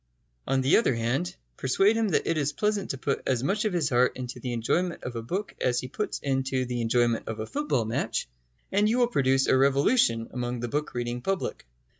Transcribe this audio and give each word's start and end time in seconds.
On 0.47 0.61
the 0.61 0.77
other 0.77 0.95
hand, 0.95 1.35
persuade 1.57 1.95
him 1.95 2.07
that 2.09 2.27
it 2.27 2.35
is 2.35 2.53
pleasant 2.53 2.89
to 2.89 2.97
put 2.97 3.21
as 3.27 3.43
much 3.43 3.65
of 3.65 3.73
his 3.73 3.89
heart 3.91 4.17
into 4.17 4.39
the 4.39 4.51
enjoyment 4.51 5.03
of 5.03 5.15
a 5.15 5.21
book 5.21 5.53
as 5.61 5.79
he 5.79 5.89
puts 5.89 6.17
into 6.21 6.65
the 6.65 6.81
enjoyment 6.81 7.27
of 7.27 7.39
a 7.39 7.45
football 7.45 7.85
match, 7.85 8.27
and 8.71 8.89
you 8.89 8.97
will 8.97 9.05
produce 9.05 9.45
a 9.45 9.55
revolution 9.55 10.27
among 10.33 10.59
the 10.59 10.67
book 10.69 10.95
reading 10.95 11.21
public. 11.21 11.67